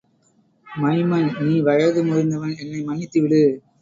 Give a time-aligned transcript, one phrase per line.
[0.67, 3.43] Maiman, நீ வயது முதிர்ந்தவன், என்னை மன்னித்து விடு.